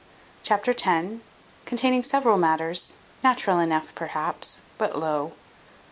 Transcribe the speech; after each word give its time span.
Chapter 0.41 0.71
x. 0.71 1.21
Containing 1.65 2.01
several 2.01 2.39
matters, 2.39 2.95
natural 3.23 3.59
enough 3.59 3.93
perhaps, 3.93 4.61
but 4.79 4.97
low. 4.97 5.33